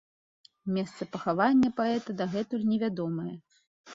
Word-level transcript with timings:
Месца 0.77 1.07
пахавання 1.15 1.69
паэта 1.79 2.15
дагэтуль 2.21 2.65
невядомае. 2.73 3.35